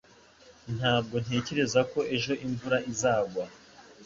[0.77, 3.43] Ntabwo ntekereza ko ejo imvura izagwa.